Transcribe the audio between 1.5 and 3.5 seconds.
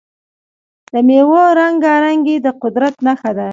رنګارنګي د قدرت نښه ده.